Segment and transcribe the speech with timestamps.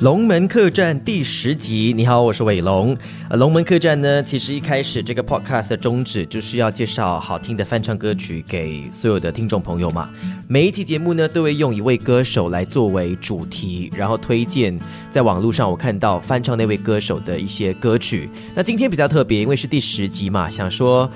[0.00, 2.96] 龙门客栈第十集，你好，我是伟龙。
[3.28, 10.08] 呃，龙门客栈呢，其实一开始这个 podcast 的宗旨就是要介绍好听的翻唱歌曲给所有的听众朋友嘛。
[10.48, 14.74] 每一期节目呢，都会用一位歌手来作为主题，然后推荐
[15.10, 18.30] 在网络上我看到翻唱那位歌手的一些歌曲。
[18.54, 21.10] 那今天比较特别，因为是第十集嘛，想说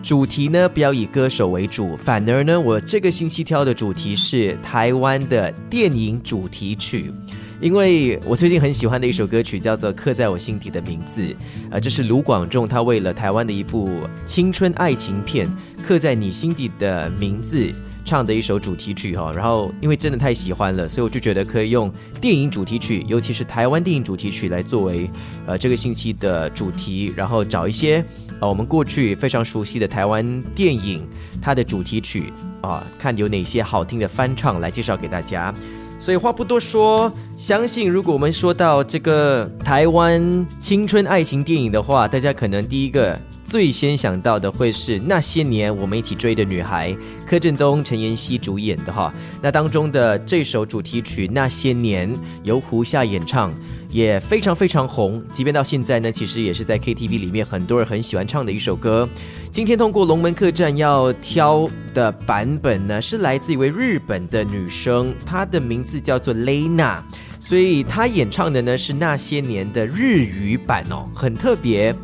[0.00, 7.12] 主题呢不要以歌手为主，反而呢，我这个星期挑的主题是台湾的电影主题曲。
[7.60, 11.22] 因为我最近很喜欢的一首歌曲叫做《刻在我心底的名字》，
[11.70, 13.90] 呃，这是卢广仲他为了台湾的一部
[14.24, 15.48] 青春爱情片
[15.82, 17.58] 《刻在你心底的名字》
[18.04, 19.32] 唱的一首主题曲哈。
[19.32, 25.10] 然后因为真的太喜欢了，所以我就觉得可以用电影主题曲，尤其是台湾电影主题曲来作为
[25.44, 28.04] 呃这个星期的主题，然后找一些
[28.40, 31.04] 呃我们过去非常熟悉的台湾电影
[31.42, 35.52] 它的主题曲啊，看有哪些好听的翻唱来介绍给大家。
[35.98, 43.18] 所以话不多说，相信如果我们说到这个台湾青春爱情电影的话，大家可能第一个。
[43.48, 46.94] 最先想到的会是那些年我们一起追的女孩，
[47.26, 49.10] 柯震东、陈妍希主演的哈。
[49.40, 53.50] 那当中的这首主题曲《那些年》由胡夏演唱，
[53.88, 55.18] 也非常非常红。
[55.32, 59.08] 即便到现在呢，其实也是在 KTV 里面很多人很喜欢唱的一首歌。
[59.50, 66.98] 今天通过龙门客栈要挑的版本呢，是来自一位日本的女生，她的名字叫做 Lena，
[67.40, 71.96] 所以她演唱的呢是那些年的日语版哦，很特别。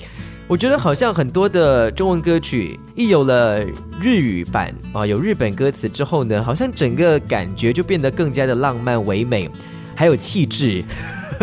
[0.47, 3.64] 我觉得好像很多的中文歌曲一有了
[3.98, 9.51] 日语版啊，有日本歌词之后呢，好像整个感觉就变得更加的浪漫唯美，
[9.97, 10.84] 还有气质。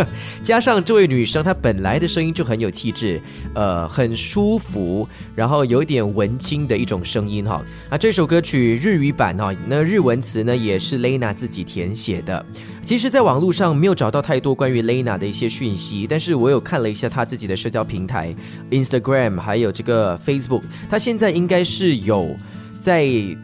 [0.41, 3.21] 加上这位女生，她本来的声音就很有气质，
[3.53, 7.63] 呃，很舒服，然后有点文青的一种声音哈。
[7.89, 12.45] 那这首歌曲日语版哈，那日文词呢也是 Lena 自己填写的。
[12.83, 18.35] 其实，在网络上没有找到太多关于 Lena 的一些讯息，但是我有看了一下她自己的社交平台
[18.71, 22.35] Instagram，还有这个 Facebook，她现在应该是有。
[22.81, 23.37] 在演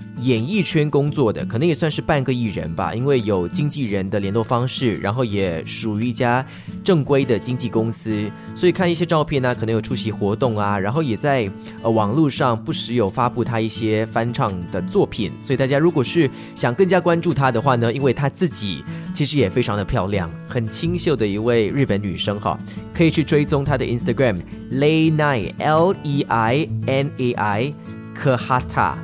[0.50, 6.44] 艺圈工作的，可能也算是半个艺人吧，因为有经纪人的联络方式，然后也属于一家
[6.84, 11.48] 正规的经纪公司，所以看一些照片呢，可能有出席活动啊，然后也在
[11.84, 18.84] 呃网络上不时有发布他一些翻唱的作品，所以大家如果是想更加关注他的话呢，因为他自己
[19.14, 22.58] 其实也非常的漂亮，很清秀的一位日本女生哈，
[22.92, 27.74] 可以去追踪她的 Instagram Lei L E I N A I
[28.19, 28.96] Kahata。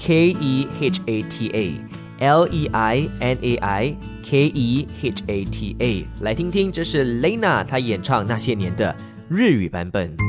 [0.00, 5.24] K E H A T A L E I N A I K E H
[5.26, 8.94] A T A，来听听，这是 Lena 她演唱那些年的
[9.28, 10.27] 日语版本。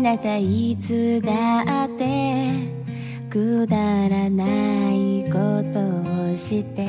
[0.00, 2.50] あなたいつだって
[3.28, 4.44] くだらな
[4.94, 5.38] いこ
[5.74, 6.86] とをして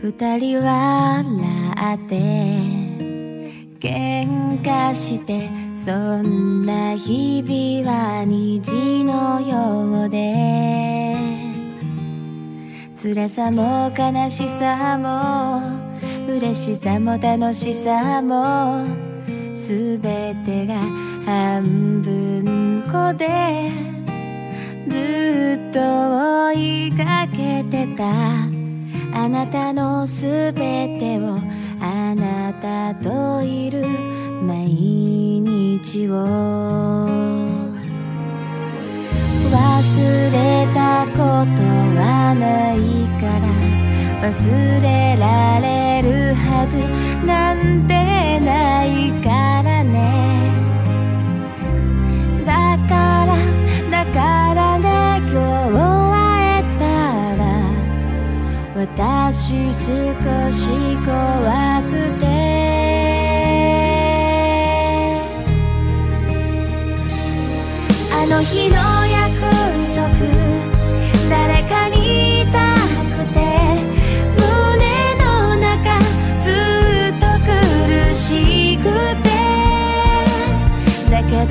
[0.00, 2.14] 二人笑って
[3.80, 5.50] 喧嘩して
[5.84, 11.16] そんな日々は虹のようで
[13.02, 19.15] 辛さも悲しさも嬉しさも楽しさも
[19.66, 20.76] すべてが
[21.24, 23.72] 半分こで
[24.88, 25.80] ずっと
[26.50, 26.52] 追
[26.86, 28.04] いかけてた。
[29.12, 31.40] あなたのすべてを
[31.80, 33.84] あなたといる
[34.46, 36.14] 毎日を。
[39.50, 39.52] 忘
[40.30, 41.62] れたこと
[41.98, 42.78] はない
[43.20, 43.55] から
[44.22, 46.78] 忘れられるはず。
[47.26, 49.96] なんてないからね。
[52.44, 53.36] だから
[53.90, 55.20] だからね。
[55.30, 55.34] 今
[55.70, 55.76] 日
[56.12, 56.16] 会
[56.60, 56.84] えた
[57.36, 57.44] ら。
[58.74, 59.84] 私少
[60.52, 60.58] し
[61.04, 62.24] 怖くて。
[68.12, 69.05] あの日の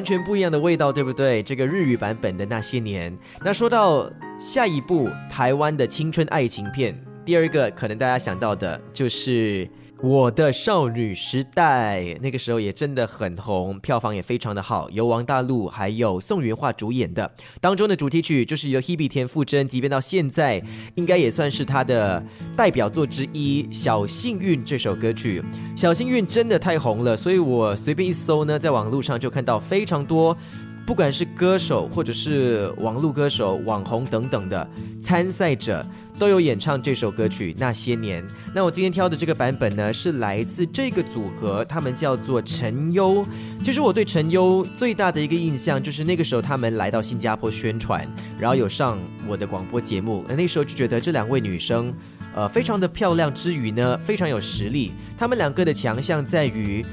[0.00, 1.42] 完全不一样的味道，对不对？
[1.42, 3.14] 这个日语版本的那些年。
[3.44, 9.66] 那说到下一部台湾的青春爱情片，第二个可能大家想到的就是
[10.02, 17.30] 《我的少女时代》，那个时候也真的很红，票房也非常的好，由王大陆还有宋元化主演的。
[17.60, 20.62] 当中的主题曲就是由 Hebe 田馥甄，即便到现在，
[20.94, 22.24] 应该也算是她的
[22.56, 25.42] 代表作之一，《小幸运》这首歌曲。
[25.78, 30.34] 《小幸运》真的太红了，所以我随便一搜呢，在网络上就看到非常多。
[30.86, 34.68] 不管是歌手或者是网络歌手、网红等等的
[35.00, 35.86] 参赛者，
[36.20, 38.22] 都有演唱这首歌曲《那些年》。
[38.54, 43.26] 那我今天挑的这个版本呢，是来自这个组合，他们叫做陈优。
[43.62, 48.06] 其实我对陈优最大的一个印象，就是那个时候他们来到新加坡宣传，
[48.38, 51.90] 然后有上我的广播节目，那那时候就觉得这两位女生。
[52.32, 54.92] 呃，非常的漂亮之余呢，非常有实力。
[55.16, 56.84] 他们两个的强项在于。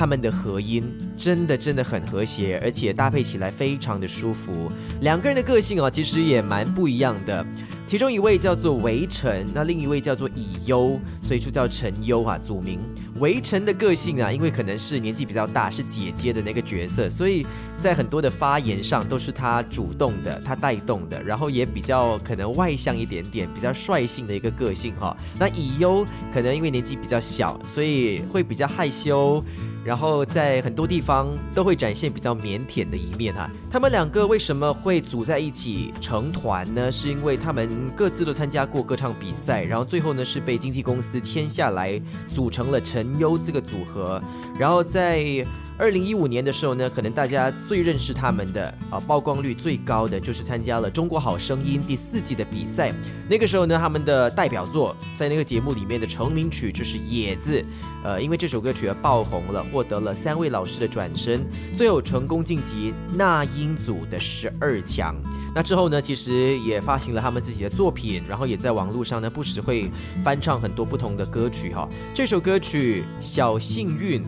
[0.00, 0.82] 他们的合音
[1.14, 4.72] 真的真的很和谐，而且搭配起来非常的舒服。
[5.02, 7.44] 两个人的个性啊，其实也蛮不一样的。
[7.86, 12.80] 其中一位叫做围城，那另一位叫做以优，所以就叫陈优啊，组名。
[13.18, 17.46] 围城的个性啊，因为可能是年纪比较大，是姐姐的那个角色，所以
[17.78, 25.14] 在很多的发言上都是他主动的，他带动的，然后也比较可能外向一点点，比较率性的一个个性哈。
[25.38, 29.44] 那以优可能因为年纪比较小，所以会比较害羞。
[29.84, 33.50] 然后在很多地方都会展现比较腼腆的一面哈。
[33.70, 36.90] 他们两个为什么会组在一起成团呢？
[36.92, 44.22] 是因为他们各自都参加过歌唱比赛，然后最后呢是被经纪公司签下来，组成了陈优这个组合。
[44.58, 45.44] 然后在
[45.80, 52.92] 二零一五年的时候呢，可能大家最认识他们的啊，曝光率最高的就是参加了《中国好声音》第四季的比赛。
[53.30, 57.62] 那个时候呢，他们的代表作在那个节目里面的成名曲就是《野子》，
[58.04, 65.16] 呃，因为这首歌曲而爆红了，获得了三位老师的转身，最后成功晋级那英组的十二强。
[65.54, 69.90] 那之后呢，其实也发行了他们自己的作品，然后也在网络上呢不时会
[70.22, 71.88] 翻唱很多不同的歌曲哈。
[72.12, 74.20] 这首歌曲《小幸运》。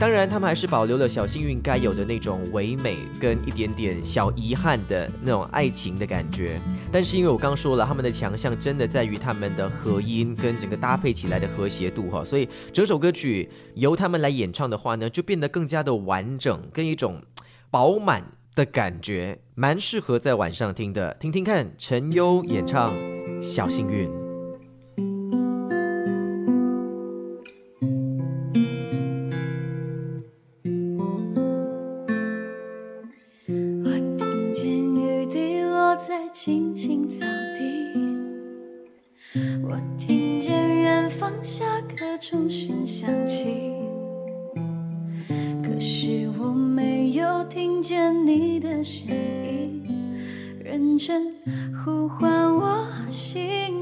[0.00, 6.58] 当然，他们还是保留了小幸运该有的那种唯美跟一点点小遗憾的那种爱情的感觉。
[6.90, 17.20] 但是因为我刚说了，他们的强项真的在于他们的和音跟整个搭配起来的和谐度哈，所以整首歌曲由他们来演唱的话呢，就变得更加的完整，跟一种
[17.70, 21.14] 饱满的感觉，蛮适合在晚上听的。
[21.20, 22.94] 听听看，陈优演唱
[23.42, 24.08] 《小幸运》。
[36.00, 38.00] 在青青草地。
[39.62, 43.74] 我听见远方下课钟声响起
[45.62, 49.84] 可是我没有听见你的声音
[50.64, 51.34] 认真
[51.84, 53.79] 呼唤我姓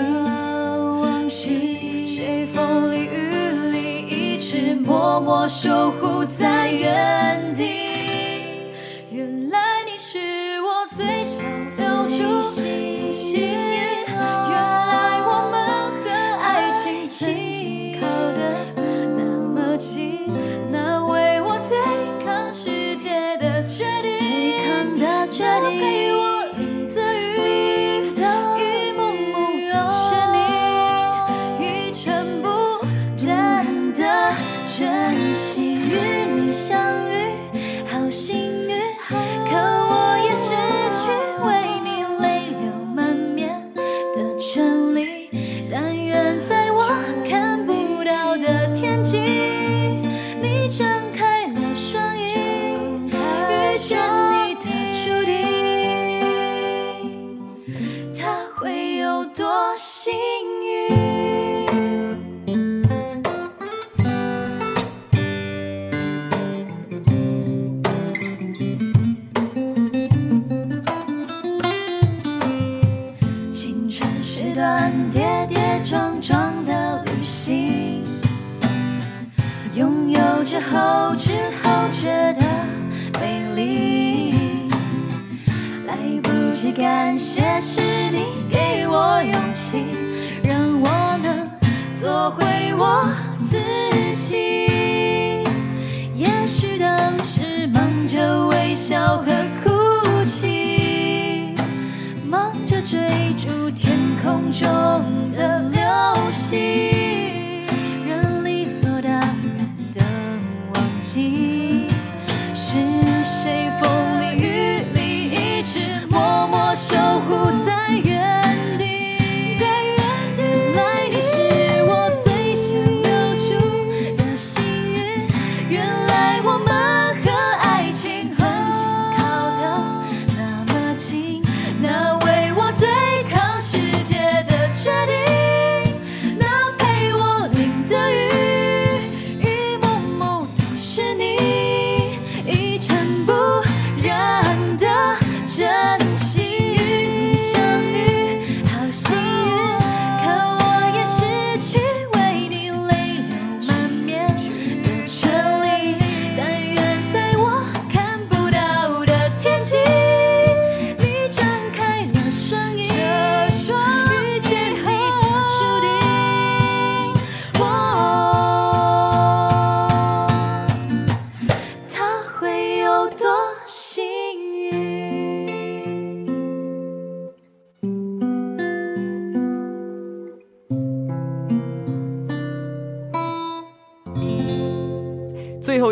[0.00, 7.89] 的往昔谁风里雨里一直默默守护在原地。
[111.10, 111.49] see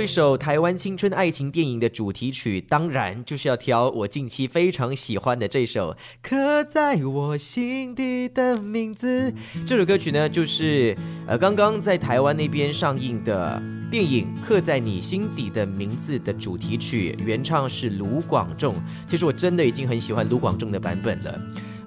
[0.09, 9.31] 首台湾青春爱情电影的主题曲，当然就是要挑我近期非常喜欢的这首《刻在我心底的名字》。
[9.67, 10.97] 这首歌曲呢，就是
[11.27, 18.75] 呃刚刚在台湾那边上映的电影《刻在你心底的名字》的主题曲，原唱是卢广仲。
[19.07, 21.41] 其实我真的已经很喜欢卢广仲的版本了。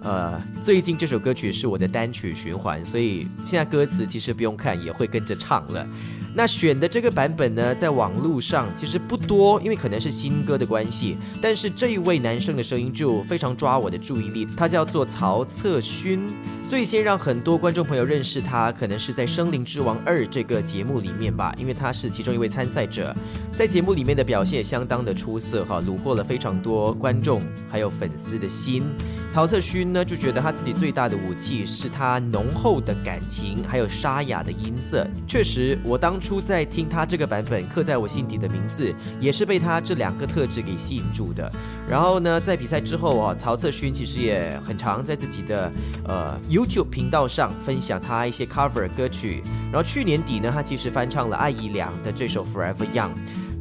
[0.04, 5.88] 呃，最近这首歌曲是我的单曲循环，所以现在歌词其实不用看也会跟着唱了。
[6.34, 11.18] 那选的这个版本呢，在网络上其实不多，因为可能是新歌的关系。
[11.42, 16.30] 但是这一位男生的声音就非常抓我的注意力，他叫做曹策勋。
[16.68, 23.14] 最先让很多观众朋友认识他，可能是在《生灵之王二》这个节目里面吧，因为他是其中一位参赛者，
[23.54, 28.84] 在节目里面的表现也相当的出色哈，虏获了非常多观众还有粉丝的心。
[29.30, 35.06] 曹策勋呢就觉得他自己最大的武器是他浓厚的感情，还有沙哑的音色。
[35.28, 41.52] 确实，我当初在听他这个版本刻在我心底的名字，也是被他这两个特质给吸引住的。
[41.90, 45.72] 然后呢，在比赛之后啊，曹策勋其实也很常在自己的
[46.06, 49.42] 呃 YouTube 频道上分享他一些 cover 歌曲。
[49.72, 53.12] 然后去年底呢，他其实翻唱了艾怡良的这首 Forever Young。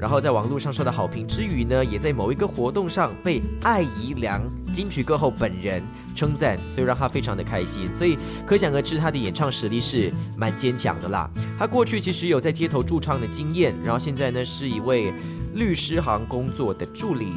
[0.01, 4.41] 然后在网络上受到好评之余呢，也在某一个活动上被艾怡良
[4.73, 5.83] 金曲歌后本人
[6.15, 7.93] 称赞，所以让他非常的开心。
[7.93, 11.31] 所以可想而知，他的演唱实力是蛮坚强的啦。
[11.59, 15.13] 他过去其实有在街头驻唱的经验，然后现在呢是一位
[15.55, 17.29] 律师行工作的助理。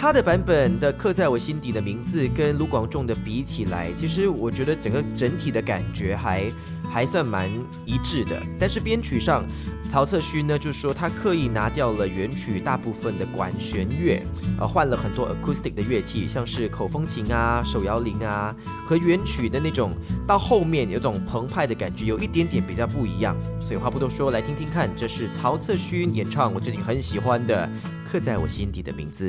[0.00, 6.52] 他的版本的刻在我心底的名字跟卢广仲的比起来，其实我觉得整个整体的感觉还
[6.88, 7.50] 还算蛮
[7.84, 8.40] 一致的。
[8.60, 9.44] 但是编曲上，
[9.88, 14.24] 曹策勋呢就是说他刻意拿掉了原曲大部分的管弦乐，
[14.60, 18.54] 呃，换了很多 acoustic 的乐器，像是口风琴啊、手摇铃啊，
[18.86, 19.92] 和原曲的那种
[20.28, 23.36] 到后面有种澎湃的感觉，有一点点比较不一样。
[23.60, 27.68] 所以话不多说，来听听看，这是曹策勋演唱我最近很喜欢的
[28.08, 29.26] 《刻在我心底的名字》。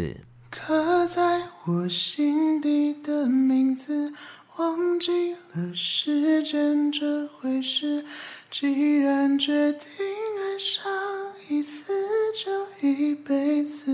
[0.49, 4.11] 刻在我心底的名字，
[4.57, 8.03] 忘记了时间这回事。
[8.49, 10.91] 既然决定爱上
[11.47, 11.93] 一次，
[12.35, 13.91] 就一辈子。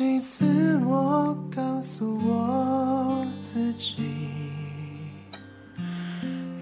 [0.00, 3.96] 几次我告诉我自己，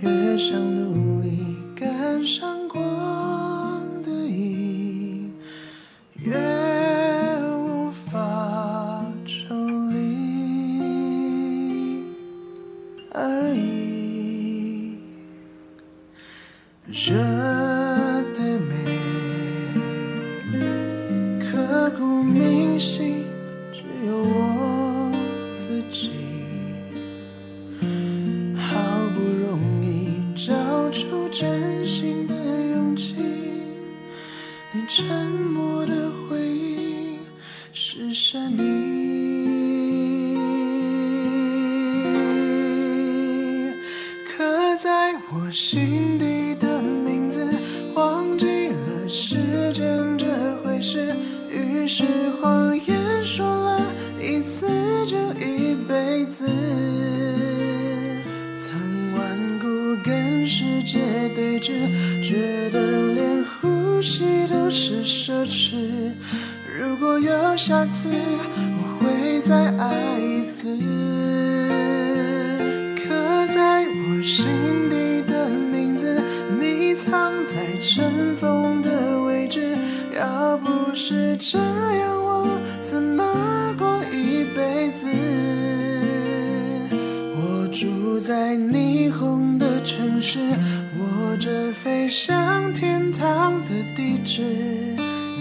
[0.01, 0.61] 越想
[31.09, 33.14] 出真心的勇气，
[34.73, 37.18] 你沉默的回应
[37.73, 38.59] 是善意。
[44.27, 47.42] 刻在我心底的名字，
[47.94, 49.37] 忘记了时
[49.73, 50.27] 间这
[50.62, 51.16] 回事。
[51.49, 52.05] 于是
[67.00, 70.76] 如果有下次，我会再爱一次。
[72.96, 74.48] 刻在我心
[74.90, 76.20] 底的名字，
[76.58, 79.76] 你藏在尘封的位置。
[80.18, 82.48] 要不是这样，我
[82.82, 83.24] 怎么
[83.78, 85.06] 过一辈子？
[86.90, 90.40] 我住在霓虹的城市，
[90.98, 94.42] 握着飞向天堂的地址。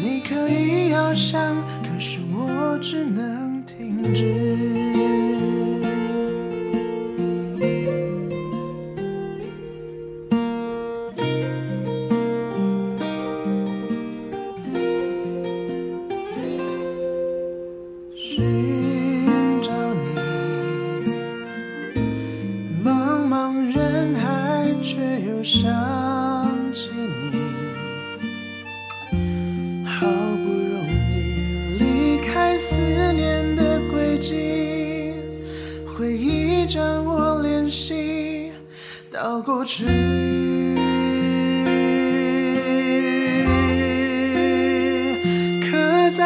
[0.09, 1.37] 你可以翱翔，
[1.83, 4.96] 可是我只能停止。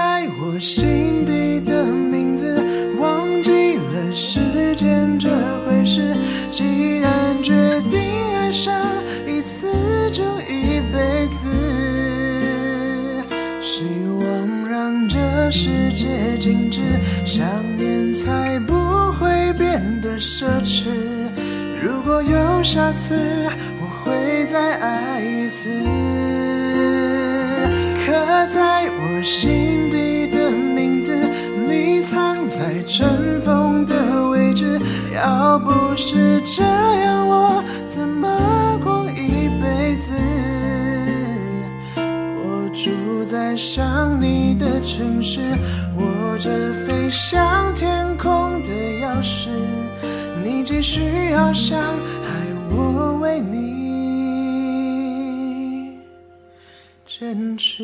[0.02, 2.60] 在我心底的名字，
[3.00, 4.40] 忘记了时
[4.76, 5.30] 间这
[5.64, 6.16] 回事。
[6.50, 7.54] 既然决
[7.88, 8.00] 定
[8.34, 8.74] 爱上
[9.28, 9.68] 一次，
[10.12, 11.48] 就一辈子。
[13.62, 13.84] 希
[14.18, 15.20] 望让这
[15.52, 16.82] 世界静止，
[17.24, 17.46] 想
[17.78, 18.74] 念才不
[19.20, 20.88] 会变得奢侈。
[21.80, 23.16] 如果有下次，
[23.80, 25.70] 我会再爱一次。
[28.04, 28.12] 刻
[28.54, 29.90] 在我心，
[32.86, 34.80] 尘封的位置。
[35.14, 40.14] 要不是这样，我怎么过一辈子？
[41.96, 42.90] 我住
[43.26, 45.40] 在想你的城市，
[45.98, 46.50] 握着
[46.86, 48.70] 飞向天空的
[49.02, 49.50] 钥匙。
[50.44, 51.02] 你继续
[51.34, 53.60] 翱翔，还有我为你
[57.06, 57.84] 坚持。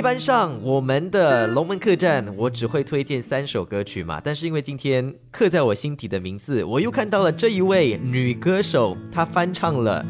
[0.00, 4.18] 一般上，我们的龙门客栈，我只会推荐三首歌曲嘛。
[4.24, 10.02] 但是因为今天刻在我心底的名字，我又看到了这一位女歌手，她翻唱了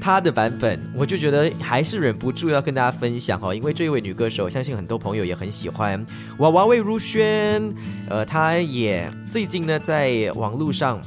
[0.00, 3.54] 她的版本，我就觉得还是忍不住要跟大家分享哦。
[3.54, 6.02] 因为这一位女歌手，相信很多朋友也很喜欢。
[6.38, 7.74] 娃娃魏如萱，
[8.08, 10.98] 呃，她也最近呢在网络上。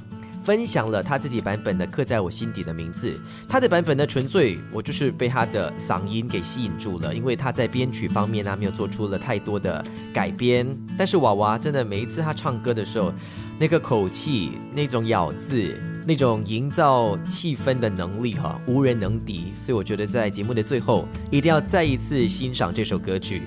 [0.50, 3.12] 分享了他自己版本的《刻在我心底的名字》，
[3.48, 10.66] 他的版本呢，纯粹我就是被他的嗓音给吸引住了，因为他在编曲方面呢没有做出了太多的改编。
[10.98, 13.14] 但是娃娃真的每一次他唱歌的时候，
[13.60, 19.54] 那个口气、那种咬字、那种营造气氛的能力哈，无人能敌。
[19.56, 23.44] 所以我觉得在节目的最后，一定要再一次欣赏这首歌曲，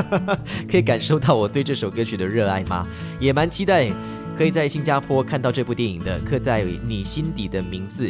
[0.70, 2.86] 可以感受到我对这首歌曲的热爱吗？
[3.18, 3.90] 也蛮期待。
[4.36, 8.06] 可以在新加坡看到这部电影的《刻在你心底的名字》，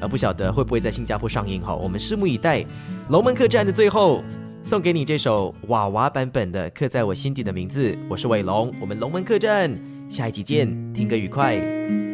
[0.00, 2.66] 而不晓得会不会在新加坡上映哈，我们拭目以待。
[3.10, 4.24] 龙门客栈的最后，
[4.60, 7.92] 送给你这首娃娃版本的《刻在我心底的名字》。
[8.08, 9.70] 我是伟龙，我们龙门客栈
[10.08, 12.07] 下一集见，听歌愉快。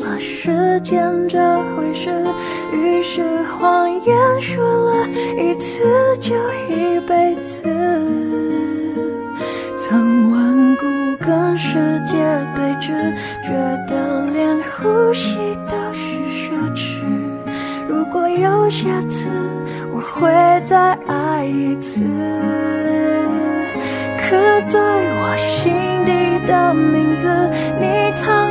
[0.00, 1.38] 了时间这
[1.74, 2.10] 回事，
[2.72, 5.82] 于是谎言说了一次
[6.20, 6.34] 就
[6.68, 7.62] 一辈子。
[9.76, 10.86] 曾顽固
[11.24, 11.74] 跟世
[12.06, 12.16] 界
[12.54, 13.52] 对峙，觉
[13.86, 15.36] 得连呼吸
[15.68, 17.02] 都是奢侈。
[17.88, 19.28] 如果有下次，
[19.92, 20.30] 我会
[20.64, 22.02] 再爱一次。
[24.18, 24.36] 刻
[24.70, 25.72] 在我心
[26.06, 27.28] 底的名字，
[27.78, 28.50] 你藏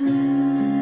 [0.00, 0.77] listen.